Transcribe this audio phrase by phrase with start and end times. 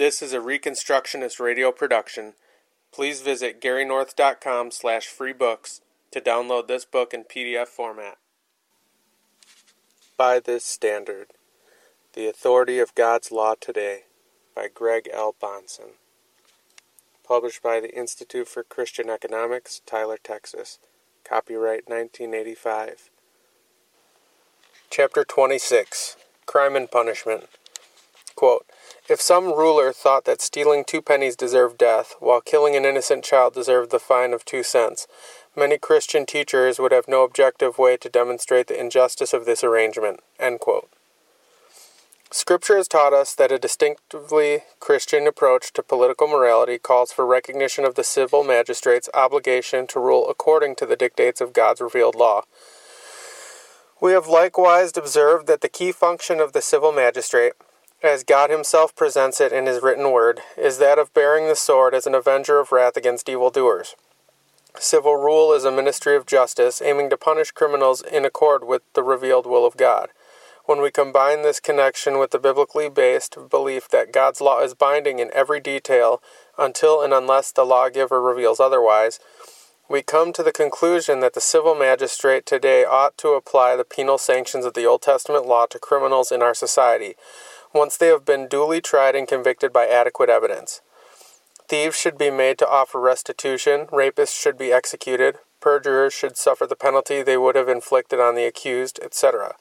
[0.00, 2.32] This is a Reconstructionist radio production.
[2.90, 8.16] Please visit garynorth.com slash free books to download this book in PDF format.
[10.16, 11.32] By this standard,
[12.14, 14.04] The Authority of God's Law Today
[14.56, 15.34] by Greg L.
[15.38, 15.96] Bahnsen.
[17.22, 20.78] Published by the Institute for Christian Economics, Tyler, Texas.
[21.24, 23.10] Copyright 1985.
[24.88, 27.50] Chapter 26 Crime and Punishment.
[28.34, 28.64] Quote,
[29.10, 33.52] if some ruler thought that stealing two pennies deserved death, while killing an innocent child
[33.52, 35.08] deserved the fine of two cents,
[35.56, 40.20] many Christian teachers would have no objective way to demonstrate the injustice of this arrangement.
[42.30, 47.84] Scripture has taught us that a distinctively Christian approach to political morality calls for recognition
[47.84, 52.42] of the civil magistrate's obligation to rule according to the dictates of God's revealed law.
[54.00, 57.54] We have likewise observed that the key function of the civil magistrate,
[58.02, 61.94] as God Himself presents it in His written word, is that of bearing the sword
[61.94, 63.94] as an avenger of wrath against evildoers.
[64.78, 69.02] Civil rule is a ministry of justice aiming to punish criminals in accord with the
[69.02, 70.10] revealed will of God.
[70.64, 75.18] When we combine this connection with the biblically based belief that God's law is binding
[75.18, 76.22] in every detail
[76.56, 79.18] until and unless the lawgiver reveals otherwise,
[79.88, 84.18] we come to the conclusion that the civil magistrate today ought to apply the penal
[84.18, 87.16] sanctions of the Old Testament law to criminals in our society,
[87.72, 90.80] once they have been duly tried and convicted by adequate evidence.
[91.68, 96.74] Thieves should be made to offer restitution, rapists should be executed, perjurers should suffer the
[96.74, 99.54] penalty they would have inflicted on the accused, etc.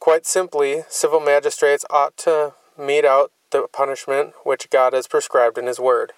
[0.00, 5.66] Quite simply, civil magistrates ought to mete out the punishment which God has prescribed in
[5.66, 6.12] His Word.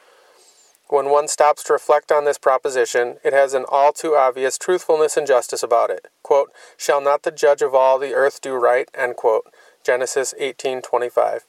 [0.88, 5.16] When one stops to reflect on this proposition, it has an all too obvious truthfulness
[5.16, 6.08] and justice about it.
[6.22, 8.90] Quote, Shall not the judge of all the earth do right?
[8.94, 9.46] End quote.
[9.82, 11.44] Genesis 18:25.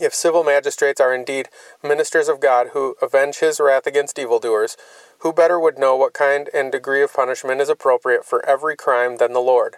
[0.00, 1.48] If civil magistrates are indeed
[1.82, 4.76] ministers of God who avenge his wrath against evildoers,
[5.18, 9.18] who better would know what kind and degree of punishment is appropriate for every crime
[9.18, 9.76] than the Lord?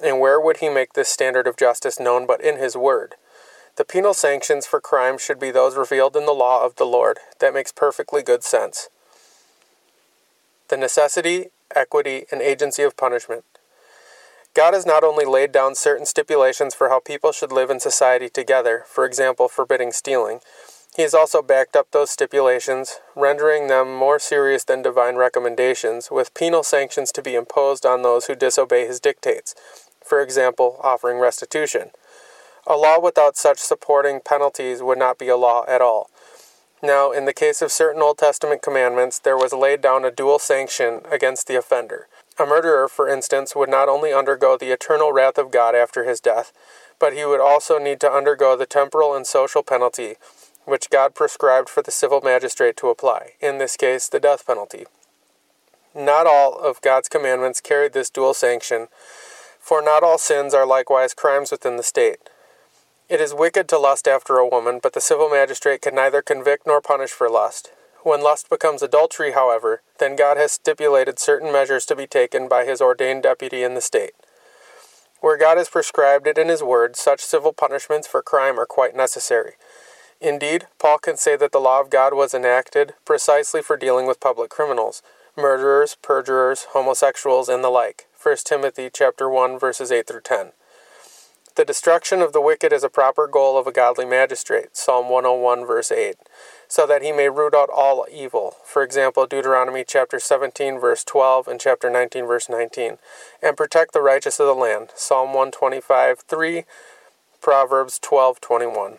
[0.00, 3.14] And where would he make this standard of justice known but in his word?
[3.76, 7.18] The penal sanctions for crime should be those revealed in the law of the Lord.
[7.38, 8.88] That makes perfectly good sense.
[10.68, 13.44] The necessity, equity, and agency of punishment.
[14.56, 18.30] God has not only laid down certain stipulations for how people should live in society
[18.30, 20.40] together, for example, forbidding stealing,
[20.96, 26.32] he has also backed up those stipulations, rendering them more serious than divine recommendations, with
[26.32, 29.54] penal sanctions to be imposed on those who disobey his dictates,
[30.02, 31.90] for example, offering restitution.
[32.66, 36.08] A law without such supporting penalties would not be a law at all.
[36.82, 40.38] Now, in the case of certain Old Testament commandments, there was laid down a dual
[40.38, 42.08] sanction against the offender.
[42.38, 46.20] A murderer, for instance, would not only undergo the eternal wrath of God after his
[46.20, 46.52] death,
[46.98, 50.16] but he would also need to undergo the temporal and social penalty
[50.66, 54.84] which God prescribed for the civil magistrate to apply, in this case, the death penalty.
[55.94, 58.88] Not all of God's commandments carried this dual sanction,
[59.60, 62.18] for not all sins are likewise crimes within the state.
[63.08, 66.66] It is wicked to lust after a woman, but the civil magistrate can neither convict
[66.66, 67.70] nor punish for lust.
[68.02, 72.64] When lust becomes adultery, however, then God has stipulated certain measures to be taken by
[72.64, 74.12] his ordained deputy in the state.
[75.20, 78.94] Where God has prescribed it in his word, such civil punishments for crime are quite
[78.94, 79.54] necessary.
[80.20, 84.20] Indeed, Paul can say that the law of God was enacted precisely for dealing with
[84.20, 85.02] public criminals,
[85.36, 88.06] murderers, perjurers, homosexuals, and the like.
[88.22, 90.52] 1 Timothy chapter 1 verses 8 through 10.
[91.54, 94.76] The destruction of the wicked is a proper goal of a godly magistrate.
[94.76, 96.16] Psalm 101 verse 8
[96.68, 98.56] so that he may root out all evil.
[98.64, 102.98] For example, Deuteronomy chapter 17 verse 12 and chapter 19 verse 19,
[103.42, 104.90] and protect the righteous of the land.
[104.94, 106.64] Psalm 125 3,
[107.40, 108.98] Proverbs 12:21.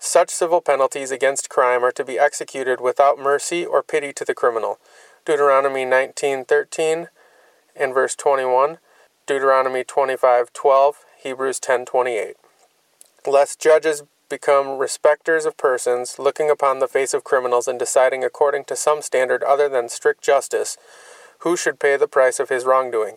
[0.00, 4.34] Such civil penalties against crime are to be executed without mercy or pity to the
[4.34, 4.78] criminal.
[5.24, 7.08] Deuteronomy 19:13
[7.76, 8.78] and verse 21,
[9.26, 12.36] Deuteronomy 25:12, Hebrews 10:28.
[13.26, 18.64] Lest judges become respecters of persons, looking upon the face of criminals and deciding according
[18.64, 20.78] to some standard other than strict justice
[21.40, 23.16] who should pay the price of his wrongdoing.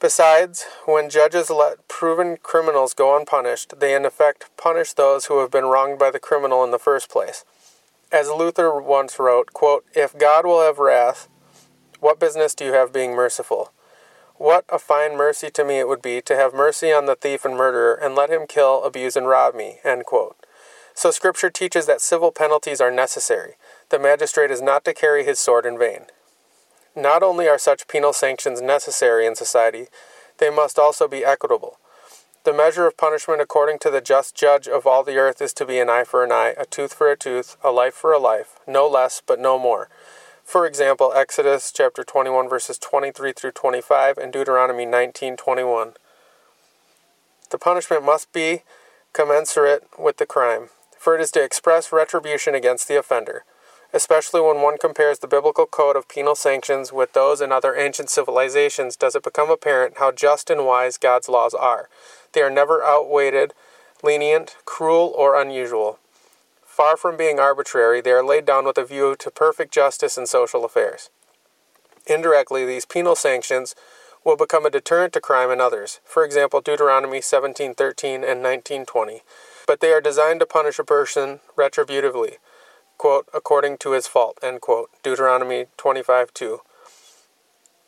[0.00, 5.50] Besides, when judges let proven criminals go unpunished, they in effect punish those who have
[5.50, 7.44] been wronged by the criminal in the first place.
[8.12, 11.28] As Luther once wrote, quote, If God will have wrath,
[12.00, 13.72] what business do you have being merciful?
[14.38, 17.44] What a fine mercy to me it would be to have mercy on the thief
[17.44, 19.80] and murderer and let him kill, abuse, and rob me.
[20.94, 23.54] So Scripture teaches that civil penalties are necessary.
[23.88, 26.02] The magistrate is not to carry his sword in vain.
[26.94, 29.86] Not only are such penal sanctions necessary in society,
[30.38, 31.80] they must also be equitable.
[32.44, 35.66] The measure of punishment according to the just judge of all the earth is to
[35.66, 38.20] be an eye for an eye, a tooth for a tooth, a life for a
[38.20, 39.88] life, no less but no more.
[40.48, 45.94] For example, Exodus chapter 21 verses 23 through 25 and Deuteronomy 19:21.
[47.50, 48.62] The punishment must be
[49.12, 53.44] commensurate with the crime, for it is to express retribution against the offender,
[53.92, 58.08] especially when one compares the biblical code of penal sanctions with those in other ancient
[58.08, 61.90] civilizations does it become apparent how just and wise God's laws are.
[62.32, 63.52] They are never outweighed,
[64.02, 65.98] lenient, cruel, or unusual.
[66.78, 70.28] Far from being arbitrary, they are laid down with a view to perfect justice in
[70.28, 71.10] social affairs.
[72.06, 73.74] Indirectly, these penal sanctions
[74.24, 75.98] will become a deterrent to crime in others.
[76.04, 79.24] For example, Deuteronomy 17:13 and 19:20.
[79.66, 82.36] But they are designed to punish a person retributively,
[82.96, 84.88] quote, according to his fault, end quote.
[85.02, 86.60] Deuteronomy 25:2.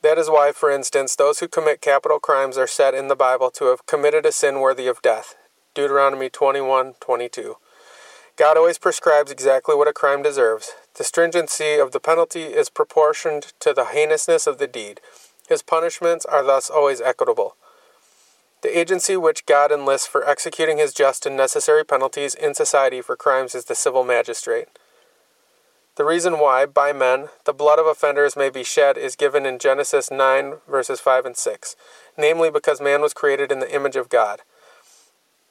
[0.03, 3.53] That is why, for instance, those who commit capital crimes are said in the Bible
[3.53, 5.37] to have committed a sin worthy of death.
[5.75, 7.57] Deuteronomy 21:22.
[8.37, 10.73] God always prescribes exactly what a crime deserves.
[10.95, 15.01] The stringency of the penalty is proportioned to the heinousness of the deed.
[15.49, 17.57] His punishments are thus always equitable.
[18.63, 23.17] The agency which God enlists for executing his just and necessary penalties in society for
[23.17, 24.69] crimes is the civil magistrate.
[25.97, 29.59] The reason why, by men, the blood of offenders may be shed is given in
[29.59, 31.77] Genesis 9, verses 5 and 6,
[32.17, 34.41] namely because man was created in the image of God.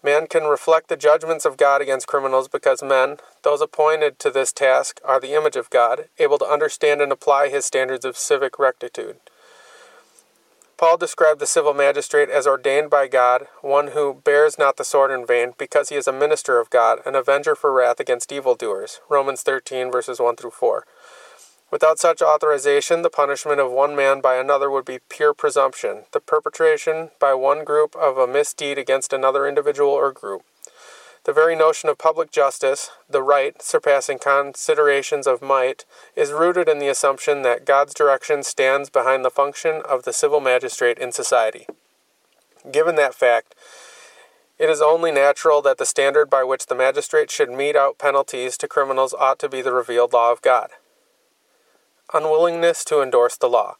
[0.01, 4.53] Man can reflect the judgments of God against criminals because men, those appointed to this
[4.53, 8.57] task, are the image of God, able to understand and apply his standards of civic
[8.57, 9.17] rectitude.
[10.77, 15.11] Paul described the civil magistrate as ordained by God, one who bears not the sword
[15.11, 19.01] in vain, because he is a minister of God, an avenger for wrath against evildoers.
[19.09, 20.85] Romans 13, verses 1 through 4.
[21.71, 26.19] Without such authorization, the punishment of one man by another would be pure presumption, the
[26.19, 30.41] perpetration by one group of a misdeed against another individual or group.
[31.25, 35.85] The very notion of public justice, the right surpassing considerations of might,
[36.15, 40.39] is rooted in the assumption that God's direction stands behind the function of the civil
[40.39, 41.67] magistrate in society.
[42.71, 43.53] Given that fact,
[44.57, 48.57] it is only natural that the standard by which the magistrate should mete out penalties
[48.57, 50.71] to criminals ought to be the revealed law of God
[52.13, 53.75] unwillingness to endorse the law.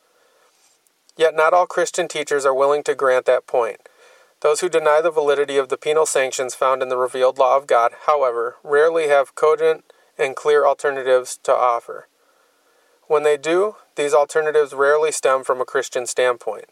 [1.17, 3.81] Yet not all Christian teachers are willing to grant that point.
[4.41, 7.67] Those who deny the validity of the penal sanctions found in the revealed law of
[7.67, 9.83] God, however, rarely have cogent
[10.17, 12.07] and clear alternatives to offer.
[13.07, 16.65] When they do, these alternatives rarely stem from a Christian standpoint.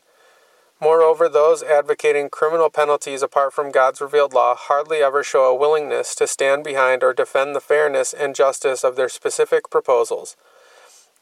[0.80, 6.14] Moreover, those advocating criminal penalties apart from God's revealed law hardly ever show a willingness
[6.16, 10.38] to stand behind or defend the fairness and justice of their specific proposals.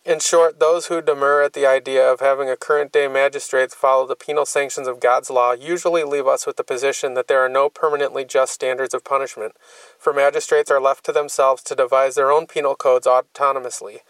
[0.06, 4.06] In short, those who demur at the idea of having a current day magistrate follow
[4.06, 7.50] the penal sanctions of God's law usually leave us with the position that there are
[7.50, 9.56] no permanently just standards of punishment,
[9.98, 14.02] for magistrates are left to themselves to devise their own penal codes autonomously.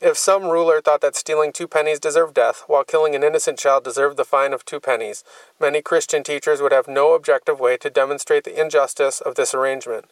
[0.00, 3.82] If some ruler thought that stealing two pennies deserved death, while killing an innocent child
[3.82, 5.24] deserved the fine of two pennies,
[5.60, 10.04] many Christian teachers would have no objective way to demonstrate the injustice of this arrangement.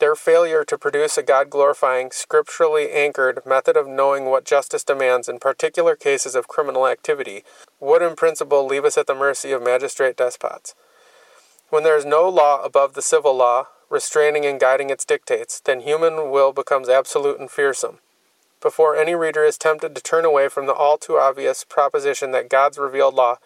[0.00, 5.28] Their failure to produce a God glorifying, scripturally anchored method of knowing what justice demands
[5.28, 7.44] in particular cases of criminal activity
[7.78, 10.74] would, in principle, leave us at the mercy of magistrate despots.
[11.70, 15.80] When there is no law above the civil law, restraining and guiding its dictates, then
[15.80, 18.00] human will becomes absolute and fearsome.
[18.60, 22.48] Before any reader is tempted to turn away from the all too obvious proposition that
[22.48, 23.36] God's revealed law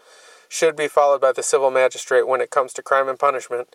[0.49, 3.75] should be followed by the civil magistrate when it comes to crime and punishment,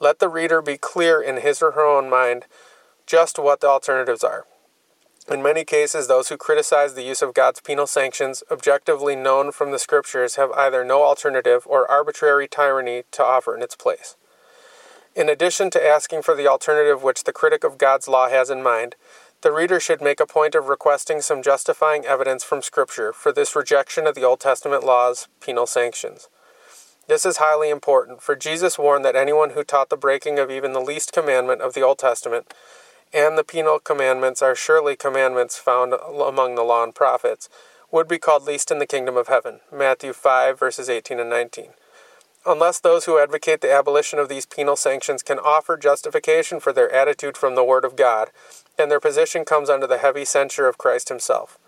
[0.00, 2.46] let the reader be clear in his or her own mind
[3.06, 4.46] just what the alternatives are.
[5.30, 9.70] In many cases, those who criticize the use of God's penal sanctions, objectively known from
[9.70, 14.16] the Scriptures, have either no alternative or arbitrary tyranny to offer in its place.
[15.14, 18.62] In addition to asking for the alternative which the critic of God's law has in
[18.62, 18.96] mind,
[19.42, 23.54] the reader should make a point of requesting some justifying evidence from Scripture for this
[23.54, 26.28] rejection of the Old Testament law's penal sanctions.
[27.12, 30.72] This is highly important, for Jesus warned that anyone who taught the breaking of even
[30.72, 32.54] the least commandment of the Old Testament,
[33.12, 37.50] and the penal commandments are surely commandments found among the law and prophets,
[37.90, 39.60] would be called least in the kingdom of heaven.
[39.70, 41.72] Matthew 5, verses 18 and 19.
[42.46, 46.90] Unless those who advocate the abolition of these penal sanctions can offer justification for their
[46.90, 48.30] attitude from the Word of God,
[48.78, 51.58] then their position comes under the heavy censure of Christ Himself.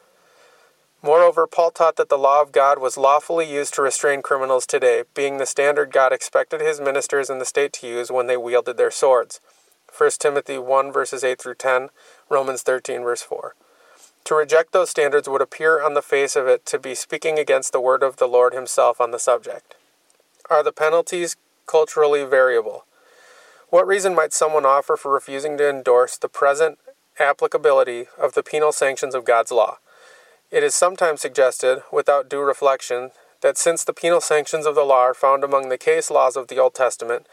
[1.04, 5.02] Moreover, Paul taught that the law of God was lawfully used to restrain criminals today,
[5.12, 8.78] being the standard God expected his ministers in the state to use when they wielded
[8.78, 9.38] their swords.
[9.94, 11.90] 1 Timothy 1 verses 8 through 10,
[12.30, 13.54] Romans 13 verse 4.
[14.24, 17.72] To reject those standards would appear on the face of it to be speaking against
[17.72, 19.74] the word of the Lord himself on the subject.
[20.48, 22.86] Are the penalties culturally variable.
[23.68, 26.78] What reason might someone offer for refusing to endorse the present
[27.20, 29.76] applicability of the penal sanctions of God's law?
[30.54, 35.00] It is sometimes suggested, without due reflection, that since the penal sanctions of the law
[35.00, 37.26] are found among the case laws of the Old Testament,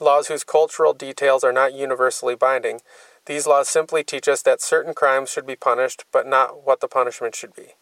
[0.00, 2.80] laws whose cultural details are not universally binding,
[3.26, 6.88] these laws simply teach us that certain crimes should be punished, but not what the
[6.88, 7.74] punishment should be.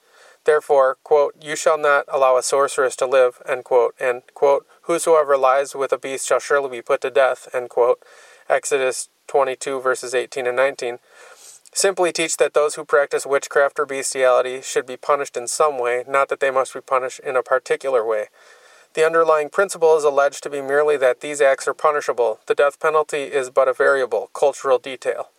[0.45, 5.75] Therefore, quote, you shall not allow a sorceress to live, quote, and, quote, whosoever lies
[5.75, 7.49] with a beast shall surely be put to death,
[8.51, 10.99] Exodus 22, verses 18 and 19,
[11.75, 16.05] simply teach that those who practice witchcraft or bestiality should be punished in some way,
[16.09, 18.29] not that they must be punished in a particular way.
[18.95, 22.39] The underlying principle is alleged to be merely that these acts are punishable.
[22.47, 25.31] The death penalty is but a variable, cultural detail.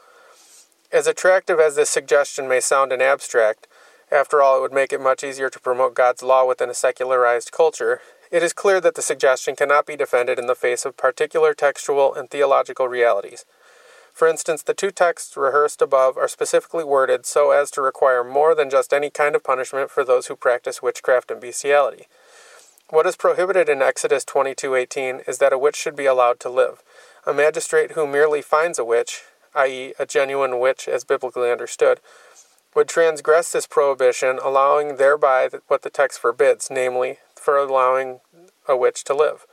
[0.91, 3.67] As attractive as this suggestion may sound in abstract,
[4.11, 7.51] after all, it would make it much easier to promote God's law within a secularized
[7.51, 8.01] culture.
[8.29, 12.13] It is clear that the suggestion cannot be defended in the face of particular textual
[12.13, 13.45] and theological realities.
[14.15, 18.55] For instance, the two texts rehearsed above are specifically worded so as to require more
[18.55, 22.07] than just any kind of punishment for those who practice witchcraft and bestiality.
[22.89, 26.81] What is prohibited in Exodus 22:18 is that a witch should be allowed to live.
[27.25, 31.99] A magistrate who merely finds a witch, i.e., a genuine witch as biblically understood,
[32.73, 38.21] would transgress this prohibition, allowing thereby what the text forbids, namely, for allowing
[38.65, 39.45] a witch to live.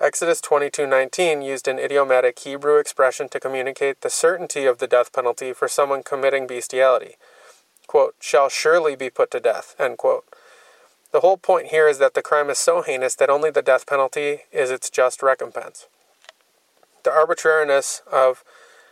[0.00, 5.52] Exodus 22:19 used an idiomatic Hebrew expression to communicate the certainty of the death penalty
[5.52, 7.16] for someone committing bestiality.
[7.86, 10.24] Quote, shall surely be put to death, end quote.
[11.12, 13.86] The whole point here is that the crime is so heinous that only the death
[13.86, 15.86] penalty is its just recompense.
[17.04, 18.42] The arbitrariness of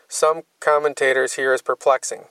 [0.07, 2.27] some commentators here is perplexing.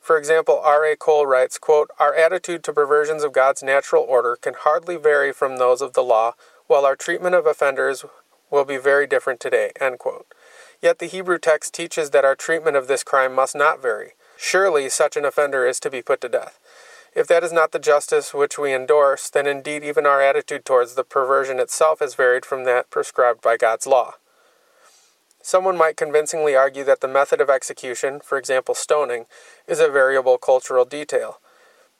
[0.00, 0.96] For example, R.A.
[0.96, 5.58] Cole writes, quote, Our attitude to perversions of God's natural order can hardly vary from
[5.58, 6.34] those of the law,
[6.74, 8.04] while our treatment of offenders
[8.50, 10.26] will be very different today, end quote.
[10.82, 14.14] Yet the Hebrew text teaches that our treatment of this crime must not vary.
[14.36, 16.58] Surely such an offender is to be put to death.
[17.14, 20.96] If that is not the justice which we endorse, then indeed even our attitude towards
[20.96, 24.14] the perversion itself has varied from that prescribed by God's law.
[25.42, 29.26] Someone might convincingly argue that the method of execution, for example stoning,
[29.68, 31.38] is a variable cultural detail.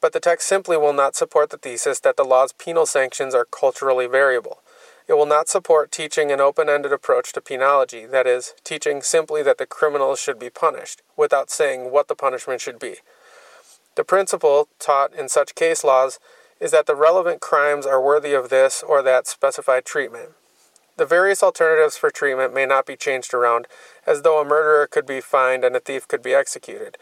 [0.01, 3.45] But the text simply will not support the thesis that the law's penal sanctions are
[3.45, 4.59] culturally variable.
[5.07, 9.43] It will not support teaching an open ended approach to penology, that is, teaching simply
[9.43, 12.97] that the criminals should be punished, without saying what the punishment should be.
[13.97, 16.19] The principle taught in such case laws
[16.59, 20.31] is that the relevant crimes are worthy of this or that specified treatment.
[20.97, 23.67] The various alternatives for treatment may not be changed around,
[24.07, 26.97] as though a murderer could be fined and a thief could be executed.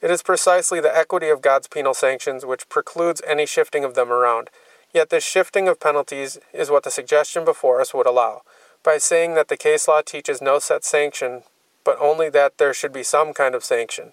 [0.00, 4.12] It is precisely the equity of God's penal sanctions which precludes any shifting of them
[4.12, 4.50] around.
[4.92, 8.42] Yet this shifting of penalties is what the suggestion before us would allow,
[8.82, 11.42] by saying that the case law teaches no set sanction,
[11.84, 14.12] but only that there should be some kind of sanction.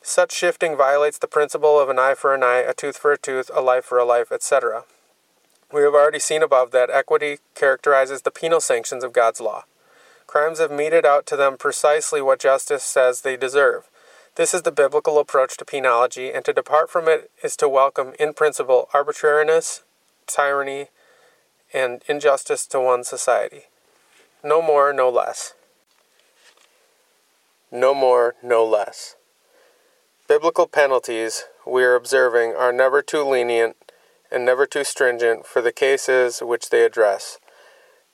[0.00, 3.18] Such shifting violates the principle of an eye for an eye, a tooth for a
[3.18, 4.84] tooth, a life for a life, etc.
[5.70, 9.64] We have already seen above that equity characterizes the penal sanctions of God's law.
[10.26, 13.90] Crimes have meted out to them precisely what justice says they deserve.
[14.38, 18.12] This is the biblical approach to penology, and to depart from it is to welcome,
[18.20, 19.82] in principle, arbitrariness,
[20.28, 20.90] tyranny,
[21.74, 23.62] and injustice to one's society.
[24.44, 25.54] No more, no less.
[27.72, 29.16] No more, no less.
[30.28, 33.90] Biblical penalties, we are observing, are never too lenient
[34.30, 37.38] and never too stringent for the cases which they address.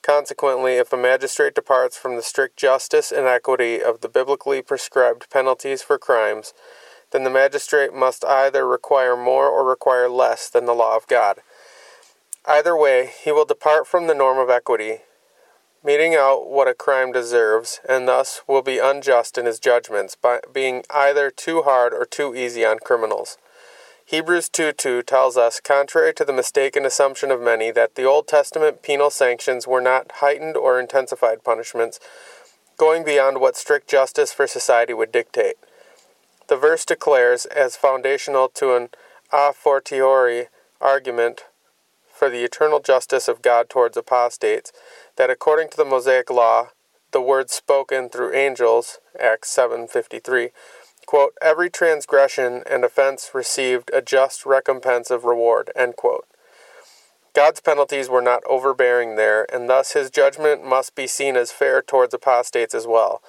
[0.04, 5.30] Consequently, if a magistrate departs from the strict justice and equity of the biblically prescribed
[5.30, 6.52] penalties for crimes,
[7.10, 11.38] then the magistrate must either require more or require less than the law of God.
[12.44, 14.98] Either way, he will depart from the norm of equity,
[15.82, 20.38] meting out what a crime deserves, and thus will be unjust in his judgments by
[20.52, 23.38] being either too hard or too easy on criminals.
[24.06, 28.28] Hebrews 2 2 tells us, contrary to the mistaken assumption of many, that the Old
[28.28, 31.98] Testament penal sanctions were not heightened or intensified punishments,
[32.76, 35.56] going beyond what strict justice for society would dictate.
[36.48, 38.90] The verse declares, as foundational to an
[39.32, 40.48] a fortiori
[40.82, 41.46] argument
[42.12, 44.70] for the eternal justice of God towards apostates,
[45.16, 46.68] that according to the Mosaic law,
[47.12, 50.52] the words spoken through angels, Acts 7:53,
[51.06, 56.26] Quote, every transgression and offense received a just recompense of reward, end quote.
[57.34, 61.82] God's penalties were not overbearing there, and thus his judgment must be seen as fair
[61.82, 63.22] towards apostates as well.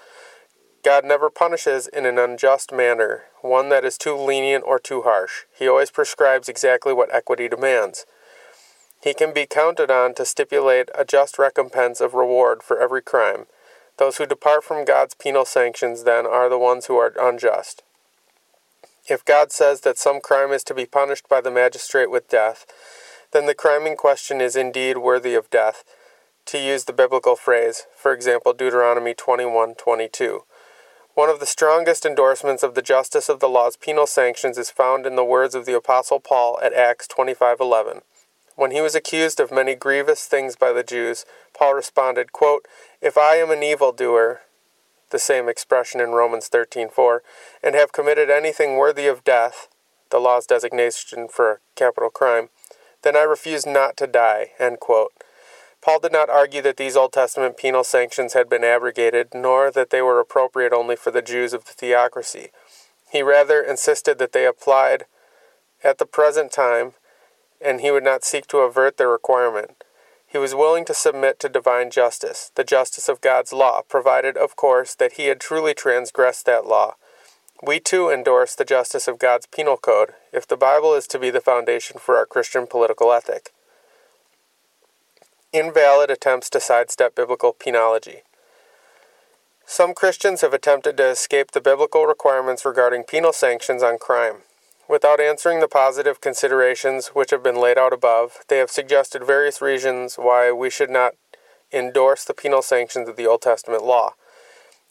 [0.84, 5.46] God never punishes in an unjust manner, one that is too lenient or too harsh.
[5.52, 8.06] He always prescribes exactly what equity demands.
[9.02, 13.48] He can be counted on to stipulate a just recompense of reward for every crime.
[13.98, 17.84] Those who depart from God's penal sanctions, then, are the ones who are unjust.
[19.08, 22.66] If God says that some crime is to be punished by the magistrate with death,
[23.32, 25.84] then the crime in question is indeed worthy of death,
[26.46, 30.44] to use the biblical phrase, for example, Deuteronomy 21:22.
[31.14, 35.06] One of the strongest endorsements of the justice of the law's penal sanctions is found
[35.06, 38.02] in the words of the apostle Paul at Acts 25:11.
[38.56, 42.68] When he was accused of many grievous things by the Jews, Paul responded, quote,
[43.06, 44.42] If I am an evildoer,
[45.12, 47.22] the same expression in Romans 13:4,
[47.62, 49.68] and have committed anything worthy of death,
[50.10, 52.50] the law's designation for a capital crime,
[53.04, 54.54] then I refuse not to die.
[54.58, 55.14] End quote.
[55.82, 59.92] Paul did not argue that these Old Testament penal sanctions had been abrogated, nor that
[59.92, 62.52] they were appropriate only for the Jews of the theocracy.
[63.12, 65.06] He rather insisted that they applied
[65.84, 66.96] at the present time
[67.62, 69.84] and he would not seek to avert their requirement.
[70.36, 74.58] He was willing to submit to divine justice, the justice of God's law, provided, of
[74.58, 76.96] course, that he had truly transgressed that law.
[77.64, 81.30] We too endorse the justice of God's penal code, if the Bible is to be
[81.30, 83.54] the foundation for our Christian political ethic.
[85.54, 88.24] Invalid attempts to sidestep biblical penology.
[89.66, 94.40] Some Christians have attempted to escape the biblical requirements regarding penal sanctions on crime.
[94.88, 99.62] Without answering the positive considerations which have been laid out above, they have suggested various
[99.62, 101.16] reasons why we should not
[101.74, 104.14] endorse the penal sanctions of the Old Testament law.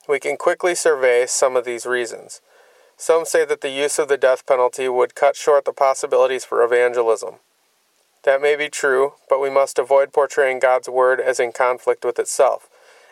[0.09, 2.41] We can quickly survey some of these reasons.
[2.97, 6.63] Some say that the use of the death penalty would cut short the possibilities for
[6.63, 7.37] evangelism.
[8.25, 12.19] That may be true, but we must avoid portraying God's word as in conflict with
[12.19, 12.69] itself,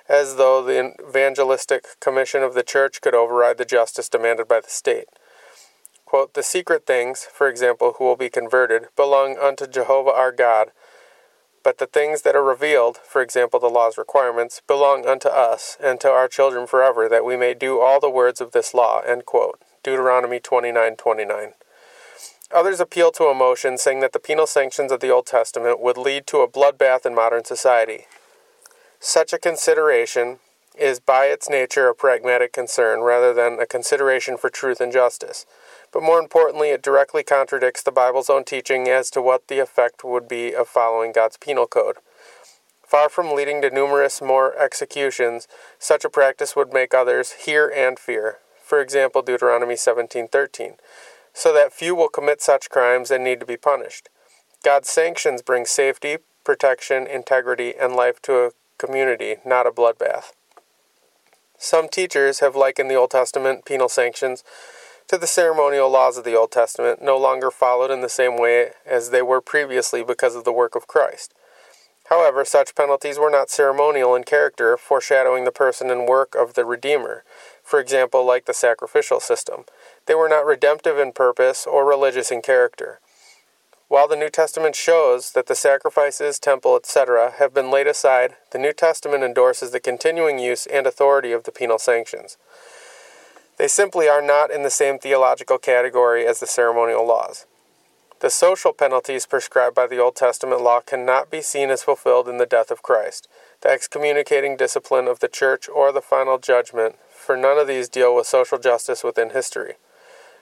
[0.08, 4.70] as though the evangelistic commission of the church could override the justice demanded by the
[4.70, 5.06] state.
[6.12, 10.70] Quote, the secret things, for example, who will be converted, belong unto Jehovah our God.
[11.64, 15.98] But the things that are revealed, for example, the law's requirements, belong unto us and
[16.00, 19.00] to our children forever, that we may do all the words of this law.
[19.00, 19.58] End quote.
[19.82, 21.54] Deuteronomy 29:29.
[22.50, 26.26] Others appeal to emotion, saying that the penal sanctions of the Old Testament would lead
[26.26, 28.06] to a bloodbath in modern society.
[29.00, 30.40] Such a consideration
[30.76, 35.46] is by its nature a pragmatic concern rather than a consideration for truth and justice
[35.92, 40.02] but more importantly, it directly contradicts the Bible's own teaching as to what the effect
[40.02, 41.96] would be of following God's penal code.
[42.86, 45.46] Far from leading to numerous more executions,
[45.78, 48.38] such a practice would make others hear and fear.
[48.62, 50.78] For example, Deuteronomy 17:13,
[51.34, 54.08] so that few will commit such crimes and need to be punished.
[54.62, 60.32] God's sanctions bring safety, protection, integrity, and life to a community, not a bloodbath.
[61.58, 64.42] Some teachers have likened the Old Testament penal sanctions
[65.12, 68.70] to the ceremonial laws of the Old Testament, no longer followed in the same way
[68.86, 71.34] as they were previously because of the work of Christ.
[72.08, 76.64] However, such penalties were not ceremonial in character, foreshadowing the person and work of the
[76.64, 77.24] Redeemer,
[77.62, 79.64] for example, like the sacrificial system.
[80.06, 82.98] They were not redemptive in purpose or religious in character.
[83.88, 88.58] While the New Testament shows that the sacrifices, temple, etc., have been laid aside, the
[88.58, 92.38] New Testament endorses the continuing use and authority of the penal sanctions.
[93.62, 97.46] They simply are not in the same theological category as the ceremonial laws.
[98.18, 102.38] The social penalties prescribed by the Old Testament law cannot be seen as fulfilled in
[102.38, 103.28] the death of Christ,
[103.60, 108.16] the excommunicating discipline of the church, or the final judgment, for none of these deal
[108.16, 109.74] with social justice within history.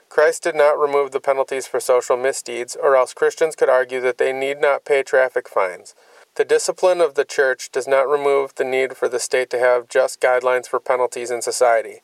[0.08, 4.16] Christ did not remove the penalties for social misdeeds, or else Christians could argue that
[4.16, 5.94] they need not pay traffic fines.
[6.36, 9.90] The discipline of the church does not remove the need for the state to have
[9.90, 12.00] just guidelines for penalties in society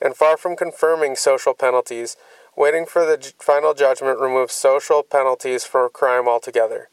[0.00, 2.16] and far from confirming social penalties,
[2.56, 6.88] waiting for the final judgment removes social penalties for crime altogether.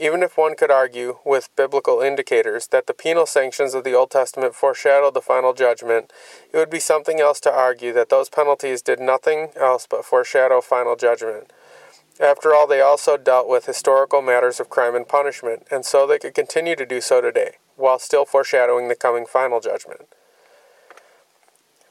[0.00, 4.12] Even if one could argue, with biblical indicators, that the penal sanctions of the Old
[4.12, 6.12] Testament foreshadowed the final judgment,
[6.52, 10.60] it would be something else to argue that those penalties did nothing else but foreshadow
[10.60, 11.52] final judgment.
[12.20, 16.18] After all, they also dealt with historical matters of crime and punishment, and so they
[16.20, 20.14] could continue to do so today, while still foreshadowing the coming final judgment.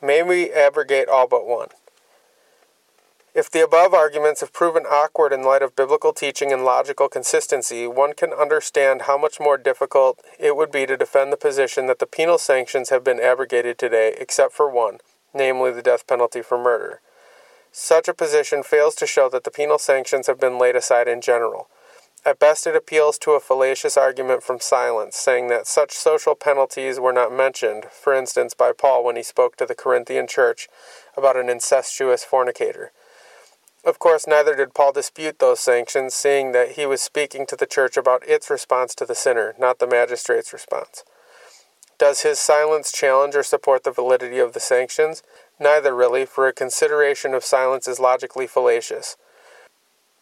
[0.01, 1.69] May we abrogate all but one?
[3.33, 7.85] If the above arguments have proven awkward in light of biblical teaching and logical consistency,
[7.85, 11.99] one can understand how much more difficult it would be to defend the position that
[11.99, 14.97] the penal sanctions have been abrogated today, except for one,
[15.33, 16.99] namely the death penalty for murder.
[17.71, 21.21] Such a position fails to show that the penal sanctions have been laid aside in
[21.21, 21.69] general.
[22.25, 26.99] At best, it appeals to a fallacious argument from silence, saying that such social penalties
[26.99, 30.67] were not mentioned, for instance, by Paul when he spoke to the Corinthian church
[31.15, 32.91] about an incestuous fornicator.
[33.85, 37.65] Of course, neither did Paul dispute those sanctions, seeing that he was speaking to the
[37.65, 41.05] church about its response to the sinner, not the magistrate's response.
[41.97, 45.23] Does his silence challenge or support the validity of the sanctions?
[45.59, 49.15] Neither really, for a consideration of silence is logically fallacious.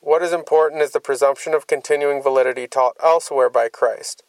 [0.06, 4.22] What is important is the presumption of continuing validity taught elsewhere by Christ.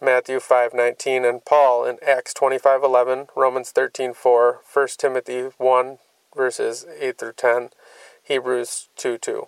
[0.00, 6.00] Matthew 5:19 and Paul in Acts 25:11, Romans 13:4, 1 Timothy 1
[6.34, 7.70] verses 8 through 10,
[8.24, 9.46] Hebrews 2:2.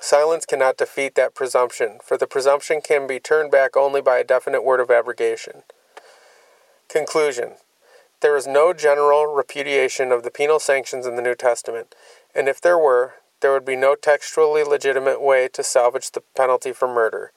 [0.00, 4.24] Silence cannot defeat that presumption, for the presumption can be turned back only by a
[4.24, 5.64] definite word of abrogation.
[6.88, 7.58] Conclusion
[8.20, 11.94] There is no general repudiation of the penal sanctions in the New Testament,
[12.34, 16.72] and if there were, there would be no textually legitimate way to salvage the penalty
[16.72, 17.32] for murder.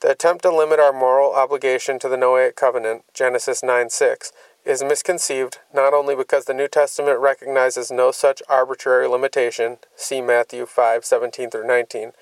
[0.00, 4.32] The attempt to limit our moral obligation to the Noahic covenant, Genesis 9 6,
[4.66, 10.66] is misconceived not only because the New Testament recognizes no such arbitrary limitation, see Matthew
[10.66, 12.12] 5 17 through 19,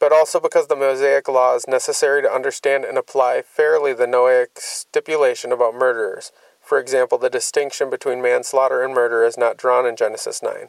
[0.00, 4.58] but also because the Mosaic law is necessary to understand and apply fairly the Noahic
[4.58, 6.32] stipulation about murderers.
[6.62, 10.68] For example, the distinction between manslaughter and murder is not drawn in Genesis 9.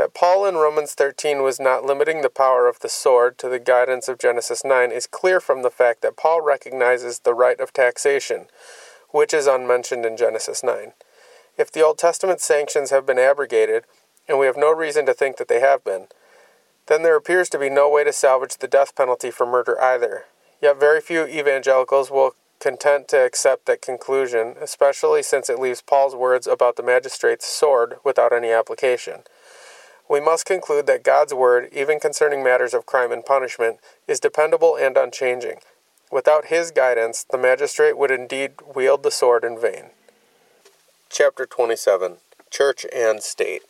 [0.00, 3.58] That Paul in Romans 13 was not limiting the power of the sword to the
[3.58, 7.74] guidance of Genesis 9 is clear from the fact that Paul recognizes the right of
[7.74, 8.46] taxation,
[9.10, 10.92] which is unmentioned in Genesis 9.
[11.58, 13.84] If the Old Testament sanctions have been abrogated,
[14.26, 16.06] and we have no reason to think that they have been,
[16.86, 20.24] then there appears to be no way to salvage the death penalty for murder either.
[20.62, 26.14] Yet very few evangelicals will content to accept that conclusion, especially since it leaves Paul's
[26.14, 29.24] words about the magistrate's sword without any application
[30.10, 34.74] we must conclude that God's word, even concerning matters of crime and punishment, is dependable
[34.74, 35.60] and unchanging.
[36.10, 39.90] Without his guidance, the magistrate would indeed wield the sword in vain.
[41.08, 42.16] Chapter 27
[42.50, 43.62] Church and State.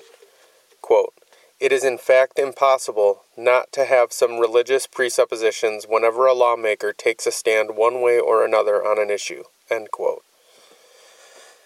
[0.80, 1.12] Quote,
[1.60, 7.26] it is in fact impossible not to have some religious presuppositions whenever a lawmaker takes
[7.26, 9.44] a stand one way or another on an issue.
[9.68, 10.24] End quote.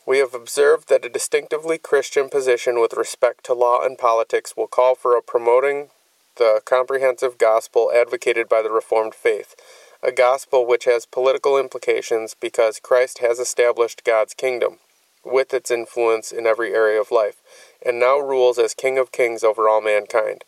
[0.07, 4.67] We have observed that a distinctively Christian position with respect to law and politics will
[4.67, 5.89] call for a promoting
[6.37, 9.55] the comprehensive gospel advocated by the Reformed faith,
[10.03, 14.79] a gospel which has political implications because Christ has established God's kingdom,
[15.25, 17.41] with its influence in every area of life,
[17.85, 20.45] and now rules as King of kings over all mankind.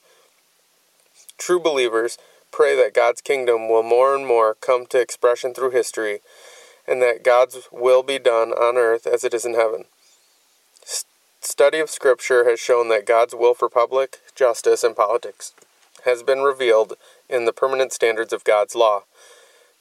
[1.39, 2.19] True believers
[2.53, 6.21] pray that God's kingdom will more and more come to expression through history
[6.89, 9.85] and that God's will be done on earth as it is in heaven.
[11.41, 15.53] study of Scripture has shown that God's will for public justice and politics
[16.05, 16.95] has been revealed
[17.29, 19.03] in the permanent standards of God's law.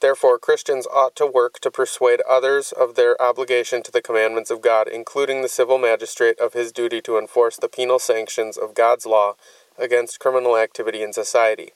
[0.01, 4.61] Therefore, Christians ought to work to persuade others of their obligation to the commandments of
[4.61, 9.05] God, including the civil magistrate of his duty to enforce the penal sanctions of God's
[9.05, 9.35] law
[9.77, 11.71] against criminal activity in society.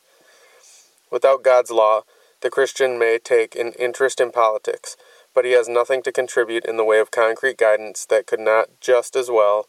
[1.10, 2.04] Without God's law,
[2.42, 4.98] the Christian may take an interest in politics,
[5.40, 8.68] but he has nothing to contribute in the way of concrete guidance that could not
[8.82, 9.68] just as well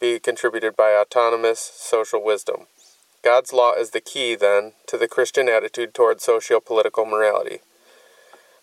[0.00, 2.60] be contributed by autonomous social wisdom.
[3.22, 7.58] God's law is the key, then, to the Christian attitude toward socio political morality.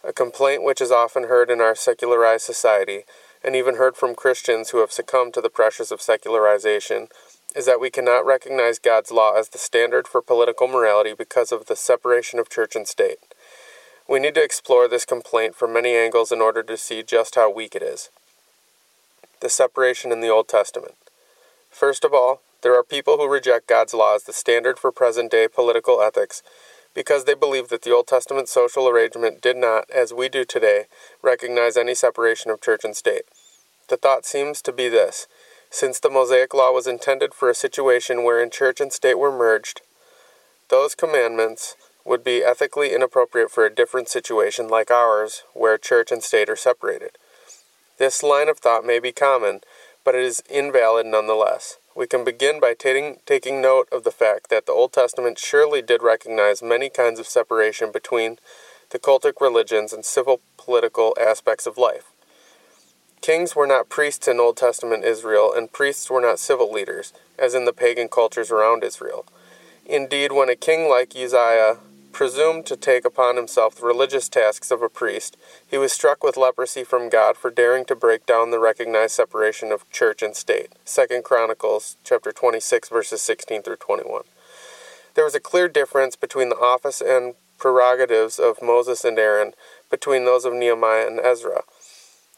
[0.04, 3.04] A complaint which is often heard in our secularized society,
[3.43, 7.10] and even heard from Christians who have succumbed to the pressures of secularization,
[7.56, 11.67] is that we cannot recognize God's law as the standard for political morality because of
[11.67, 13.19] the separation of church and state.
[14.07, 17.49] We need to explore this complaint from many angles in order to see just how
[17.51, 18.09] weak it is.
[19.39, 20.95] The separation in the Old Testament.
[21.69, 25.31] First of all, there are people who reject God's law as the standard for present
[25.31, 26.43] day political ethics
[26.93, 30.85] because they believe that the Old Testament social arrangement did not, as we do today,
[31.21, 33.23] recognize any separation of church and state.
[33.87, 35.27] The thought seems to be this
[35.69, 39.81] since the Mosaic Law was intended for a situation wherein church and state were merged,
[40.67, 46.23] those commandments would be ethically inappropriate for a different situation like ours, where church and
[46.23, 47.17] state are separated.
[47.97, 49.61] This line of thought may be common,
[50.03, 51.77] but it is invalid nonetheless.
[51.95, 53.19] We can begin by taking,
[53.61, 57.91] note of the fact that the Old Testament surely did recognize many kinds of separation
[57.91, 58.37] between
[58.89, 62.11] the cultic religions and civil political aspects of life.
[63.21, 67.53] Kings were not priests in Old Testament Israel, and priests were not civil leaders, as
[67.53, 69.25] in the pagan cultures around Israel.
[69.85, 71.77] Indeed, when a king like Uzziah
[72.12, 76.38] presumed to take upon himself the religious tasks of a priest, he was struck with
[76.38, 80.74] leprosy from God for daring to break down the recognized separation of church and state.
[80.86, 84.24] 2 Chronicles chapter 26 verses 16 through 21.
[85.13, 89.54] There was a clear difference between the office and prerogatives of Moses and Aaron
[89.89, 91.63] between those of Nehemiah and Ezra.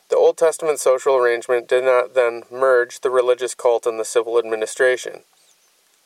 [0.09, 4.37] The Old Testament social arrangement did not then merge the religious cult and the civil
[4.37, 5.23] administration.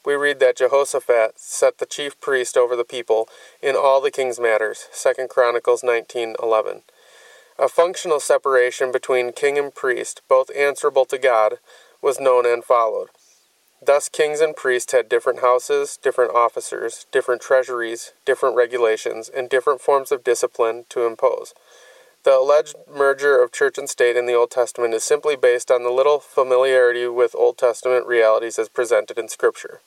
[0.08, 3.28] We read that Jehoshaphat set the chief priest over the people
[3.62, 4.88] in all the king's matters.
[4.94, 6.84] 2 Chronicles 19:11.
[7.60, 11.60] A functional separation between king and priest, both answerable to God,
[12.02, 13.10] was known and followed.
[13.82, 19.82] Thus, kings and priests had different houses, different officers, different treasuries, different regulations, and different
[19.82, 21.54] forms of discipline to impose.
[22.24, 25.84] The alleged merger of church and state in the Old Testament is simply based on
[25.84, 29.82] the little familiarity with Old Testament realities as presented in Scripture.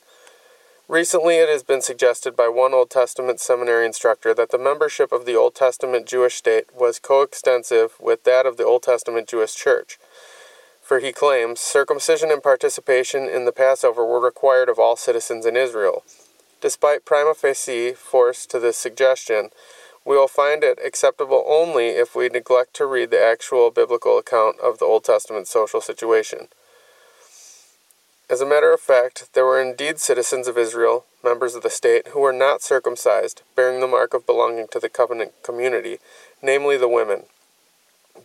[0.91, 5.25] Recently, it has been suggested by one Old Testament seminary instructor that the membership of
[5.25, 9.99] the Old Testament Jewish state was coextensive with that of the Old Testament Jewish church
[10.91, 15.57] for he claims circumcision and participation in the Passover were required of all citizens in
[15.57, 16.03] Israel.
[16.61, 19.51] Despite prima facie force to this suggestion,
[20.05, 24.59] we will find it acceptable only if we neglect to read the actual biblical account
[24.59, 26.49] of the Old Testament social situation.
[28.31, 32.07] As a matter of fact, there were indeed citizens of Israel, members of the state,
[32.09, 35.99] who were not circumcised, bearing the mark of belonging to the covenant community,
[36.41, 37.25] namely the women.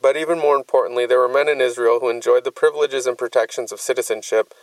[0.04, 3.72] But even more importantly, there were men in Israel who enjoyed the privileges and protections
[3.72, 4.54] of citizenship,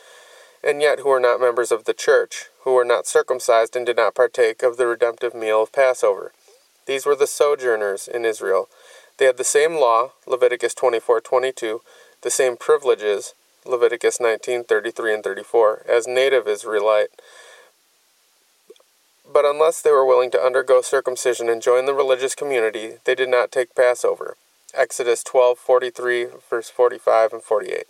[0.62, 3.96] and yet who were not members of the church, who were not circumcised and did
[3.96, 6.30] not partake of the redemptive meal of Passover.
[6.86, 8.68] These were the sojourners in Israel.
[9.18, 11.82] They had the same law, Leviticus 24:22,
[12.20, 17.10] the same privileges, Leviticus 19:33 and 34, as native Israelite.
[19.30, 23.28] But unless they were willing to undergo circumcision and join the religious community, they did
[23.28, 24.36] not take Passover.
[24.74, 27.86] Exodus 12:43 verse 45 and 48.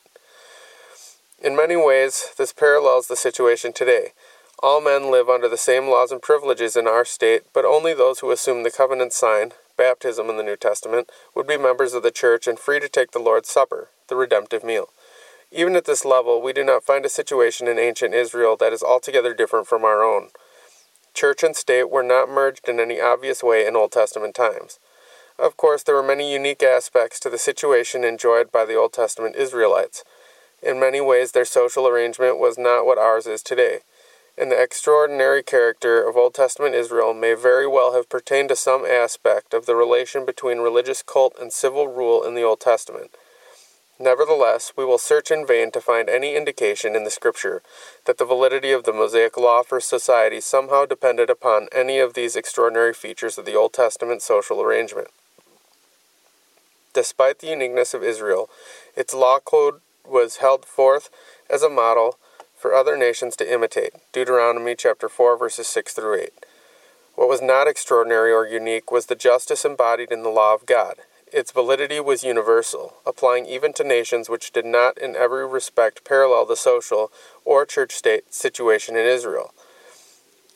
[1.41, 4.13] In many ways, this parallels the situation today.
[4.63, 8.21] All men live under the same laws and privileges in our state, but only those
[8.21, 12.13] who assume the covenant sign, baptism in the New Testament, would be members of the
[12.13, 14.91] church and free to take the Lord's Supper, the redemptive meal.
[15.55, 18.83] Even at this level, we do not find a situation in ancient Israel that is
[18.83, 20.31] altogether different from our own.
[21.13, 24.79] Church and state were not merged in any obvious way in Old Testament times.
[25.39, 29.37] Of course, there were many unique aspects to the situation enjoyed by the Old Testament
[29.37, 30.05] Israelites.
[30.63, 33.81] In many ways, their social arrangement was not what ours is today,
[34.39, 38.87] and the extraordinary character of Old Testament Israel may very well have pertained to some
[38.87, 43.11] aspect of the relation between religious cult and civil rule in the Old Testament.
[44.03, 47.63] Nevertheless, we will search in vain to find any indication in the Scripture
[48.05, 52.35] that the validity of the Mosaic law for society somehow depended upon any of these
[52.35, 55.07] extraordinary features of the Old Testament social arrangement.
[56.93, 58.51] Despite the uniqueness of Israel,
[58.97, 61.09] its law code was held forth
[61.49, 62.19] as a model
[62.57, 63.93] for other nations to imitate.
[64.13, 66.31] Deuteronomy chapter 4 verses 6 through 8.
[67.15, 70.97] What was not extraordinary or unique was the justice embodied in the law of God.
[71.33, 76.45] Its validity was universal, applying even to nations which did not in every respect parallel
[76.45, 77.11] the social
[77.45, 79.55] or church state situation in Israel.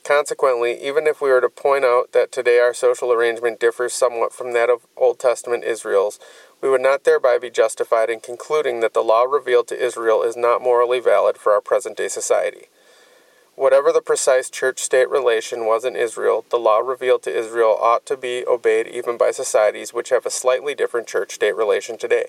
[0.04, 4.34] Consequently, even if we were to point out that today our social arrangement differs somewhat
[4.34, 6.20] from that of Old Testament Israel's,
[6.60, 10.36] we would not thereby be justified in concluding that the law revealed to Israel is
[10.36, 12.66] not morally valid for our present day society.
[13.56, 18.04] Whatever the precise church state relation was in Israel, the law revealed to Israel ought
[18.04, 22.26] to be obeyed even by societies which have a slightly different church state relation today.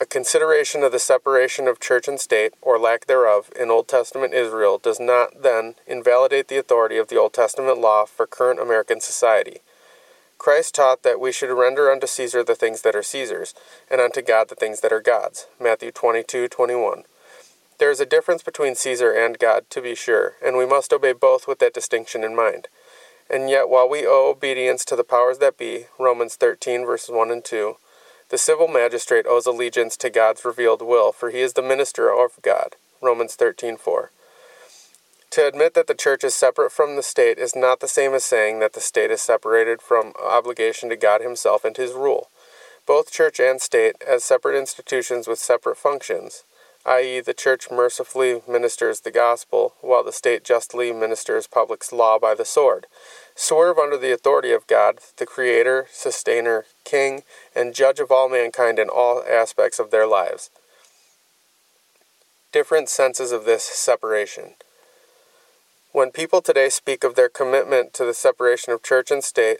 [0.00, 4.32] A consideration of the separation of church and state, or lack thereof, in Old Testament
[4.32, 9.00] Israel does not, then, invalidate the authority of the Old Testament law for current American
[9.00, 9.58] society.
[10.38, 13.52] Christ taught that we should render unto Caesar the things that are Caesar's,
[13.90, 15.48] and unto God the things that are God's.
[15.58, 17.02] Matthew 22 21.
[17.78, 21.12] There is a difference between Caesar and God, to be sure, and we must obey
[21.12, 22.66] both with that distinction in mind.
[23.30, 27.30] And yet, while we owe obedience to the powers that be, Romans 13, verses 1
[27.30, 27.76] and 2,
[28.30, 32.32] the civil magistrate owes allegiance to God's revealed will, for he is the minister of
[32.42, 32.74] God.
[33.00, 34.10] Romans 13:4.
[35.30, 38.24] To admit that the church is separate from the state is not the same as
[38.24, 42.28] saying that the state is separated from obligation to God himself and his rule.
[42.86, 46.42] Both church and state, as separate institutions with separate functions,
[46.86, 52.34] i.e., the church mercifully ministers the gospel, while the state justly ministers public law by
[52.34, 52.86] the sword,
[53.34, 57.22] swerve under the authority of God, the Creator, Sustainer, King,
[57.54, 60.50] and Judge of all mankind in all aspects of their lives.
[62.52, 64.54] Different senses of this separation.
[65.92, 69.58] When people today speak of their commitment to the separation of church and state,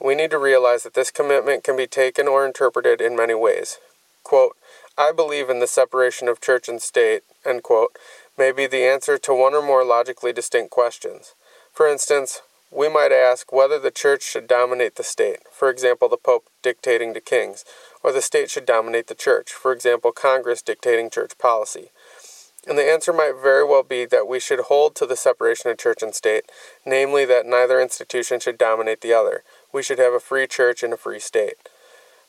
[0.00, 3.78] we need to realize that this commitment can be taken or interpreted in many ways.
[4.22, 4.56] Quote,
[4.96, 7.98] I believe in the separation of church and state, end quote,
[8.38, 11.34] may be the answer to one or more logically distinct questions.
[11.72, 16.16] For instance, we might ask whether the church should dominate the state, for example, the
[16.16, 17.64] Pope dictating to kings,
[18.04, 21.90] or the state should dominate the church, for example, Congress dictating church policy.
[22.66, 25.78] And the answer might very well be that we should hold to the separation of
[25.78, 26.44] church and state,
[26.86, 29.42] namely that neither institution should dominate the other.
[29.72, 31.56] We should have a free church and a free state.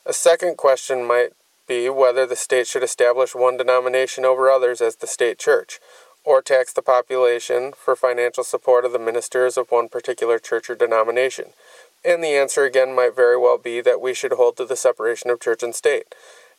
[0.05, 1.33] A second question might
[1.67, 5.79] be whether the state should establish one denomination over others as the state church,
[6.23, 10.75] or tax the population for financial support of the ministers of one particular church or
[10.75, 11.45] denomination.
[12.03, 15.29] And the answer again might very well be that we should hold to the separation
[15.29, 16.13] of church and state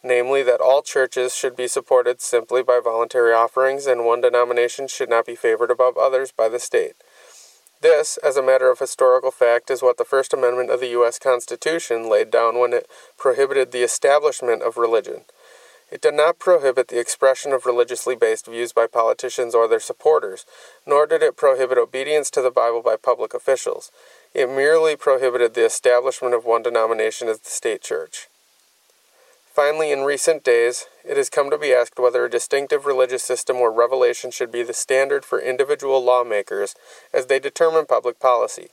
[0.07, 5.11] namely that all churches should be supported simply by voluntary offerings and one denomination should
[5.11, 6.95] not be favored above others by the state.
[7.81, 11.19] This, as a matter of historical fact, is what the First Amendment of the U.S.
[11.19, 15.25] Constitution laid down when it prohibited the establishment of religion.
[15.91, 20.45] It did not prohibit the expression of religiously based views by politicians or their supporters,
[20.85, 23.93] nor did it prohibit obedience to the Bible by public officials.
[24.35, 28.29] It merely prohibited the establishment of one denomination as the state church.
[29.57, 33.57] Finally, in recent days, it has come to be asked whether a distinctive religious system
[33.57, 36.75] or revelation should be the standard for individual lawmakers
[37.11, 38.69] as they determine public policy.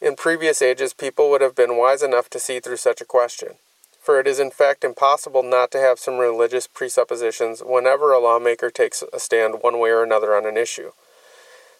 [0.00, 3.54] In previous ages, people would have been wise enough to see through such a question,
[4.00, 8.70] for it is in fact impossible not to have some religious presuppositions whenever a lawmaker
[8.70, 10.92] takes a stand one way or another on an issue.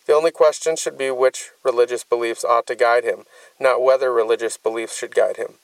[0.07, 3.23] The only question should be which religious beliefs ought to guide him,
[3.61, 5.59] not whether religious beliefs should guide him.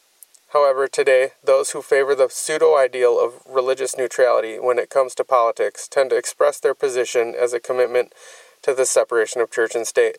[0.52, 5.24] However, today, those who favor the pseudo ideal of religious neutrality when it comes to
[5.24, 8.14] politics tend to express their position as a commitment
[8.62, 10.18] to the separation of church and state.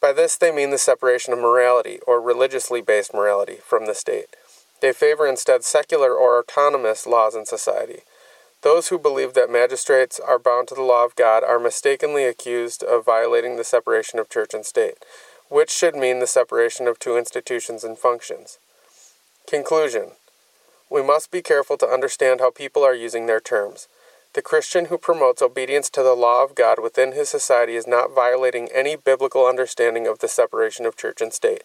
[0.00, 4.36] By this, they mean the separation of morality, or religiously based morality, from the state.
[4.80, 8.02] They favor instead secular or autonomous laws in society.
[8.62, 12.82] Those who believe that magistrates are bound to the law of God are mistakenly accused
[12.82, 14.98] of violating the separation of church and state,
[15.48, 18.58] which should mean the separation of two institutions and functions.
[19.48, 20.10] Conclusion
[20.90, 23.88] We must be careful to understand how people are using their terms.
[24.34, 28.14] The Christian who promotes obedience to the law of God within his society is not
[28.14, 31.62] violating any biblical understanding of the separation of church and state.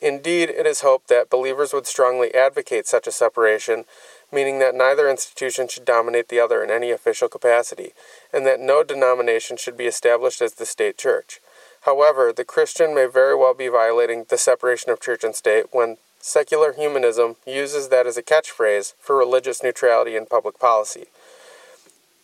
[0.00, 3.84] Indeed, it is hoped that believers would strongly advocate such a separation,
[4.32, 7.92] meaning that neither institution should dominate the other in any official capacity,
[8.32, 11.38] and that no denomination should be established as the state church.
[11.82, 15.98] However, the Christian may very well be violating the separation of church and state when
[16.24, 21.06] Secular humanism uses that as a catchphrase for religious neutrality in public policy.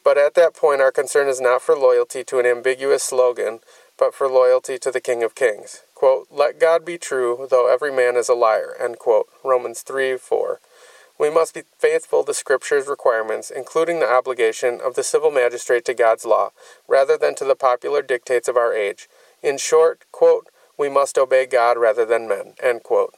[0.04, 3.58] But at that point, our concern is not for loyalty to an ambiguous slogan,
[3.98, 5.82] but for loyalty to the King of Kings.
[5.96, 8.76] Quote, Let God be true, though every man is a liar.
[8.78, 9.26] End quote.
[9.42, 10.60] Romans 3 4.
[11.18, 15.92] We must be faithful to Scripture's requirements, including the obligation of the civil magistrate to
[15.92, 16.52] God's law,
[16.86, 19.08] rather than to the popular dictates of our age.
[19.42, 20.46] In short, quote,
[20.78, 22.54] we must obey God rather than men.
[22.62, 23.17] End quote.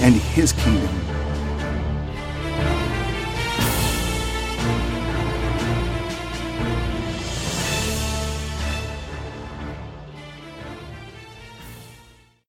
[0.00, 1.03] and His kingdom